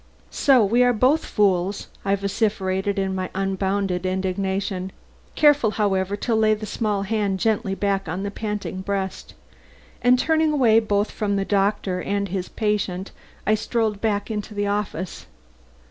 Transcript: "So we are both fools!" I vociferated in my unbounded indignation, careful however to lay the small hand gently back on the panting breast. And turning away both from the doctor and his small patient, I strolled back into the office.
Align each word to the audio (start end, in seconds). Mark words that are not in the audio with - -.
"So 0.31 0.65
we 0.65 0.81
are 0.81 0.93
both 0.93 1.23
fools!" 1.25 1.87
I 2.03 2.15
vociferated 2.15 2.97
in 2.97 3.13
my 3.13 3.29
unbounded 3.35 4.03
indignation, 4.03 4.91
careful 5.35 5.69
however 5.77 6.15
to 6.15 6.33
lay 6.33 6.55
the 6.55 6.65
small 6.65 7.03
hand 7.03 7.39
gently 7.39 7.75
back 7.75 8.09
on 8.09 8.23
the 8.23 8.31
panting 8.31 8.81
breast. 8.81 9.35
And 10.01 10.17
turning 10.17 10.51
away 10.53 10.79
both 10.79 11.11
from 11.11 11.35
the 11.35 11.45
doctor 11.45 12.01
and 12.01 12.29
his 12.29 12.47
small 12.47 12.55
patient, 12.55 13.11
I 13.45 13.53
strolled 13.53 14.01
back 14.01 14.31
into 14.31 14.55
the 14.55 14.65
office. 14.65 15.27